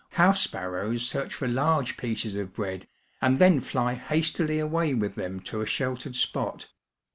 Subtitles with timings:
[0.15, 2.87] Honfle spanows searoh for large pieces of bread,
[3.21, 6.69] and then fly hastily away with them to a sheltered spot.